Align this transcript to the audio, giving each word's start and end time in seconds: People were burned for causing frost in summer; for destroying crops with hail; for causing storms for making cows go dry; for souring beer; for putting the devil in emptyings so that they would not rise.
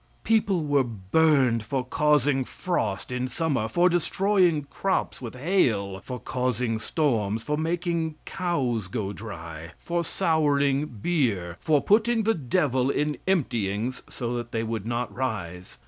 People 0.23 0.63
were 0.65 0.83
burned 0.83 1.61
for 1.61 1.85
causing 1.85 2.43
frost 2.43 3.11
in 3.11 3.27
summer; 3.27 3.67
for 3.67 3.87
destroying 3.87 4.63
crops 4.71 5.21
with 5.21 5.35
hail; 5.35 5.99
for 5.99 6.17
causing 6.19 6.79
storms 6.79 7.43
for 7.43 7.55
making 7.55 8.15
cows 8.25 8.87
go 8.87 9.13
dry; 9.13 9.73
for 9.77 10.03
souring 10.03 10.87
beer; 10.87 11.55
for 11.59 11.83
putting 11.83 12.23
the 12.23 12.33
devil 12.33 12.89
in 12.89 13.17
emptyings 13.27 14.01
so 14.09 14.33
that 14.35 14.51
they 14.51 14.63
would 14.63 14.87
not 14.87 15.13
rise. 15.13 15.77